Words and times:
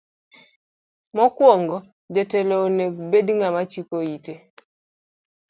Mokuongo 1.15 1.77
jatelo 2.15 2.53
onego 2.65 2.99
obed 3.05 3.27
ng'ama 3.37 3.61
chiko 3.71 3.97
ite. 4.15 4.33